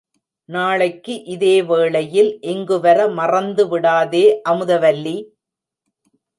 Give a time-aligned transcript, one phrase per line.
[0.49, 5.17] நாளைக்கு இதே வேளையில் இங்குவர மறந்துவிடாதே அமுதவல்லி!